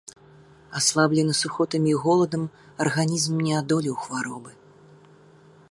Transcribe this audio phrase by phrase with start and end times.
[0.79, 2.43] Аслаблены сухотамі і голадам
[2.85, 4.51] арганізм не адолеў хваробы.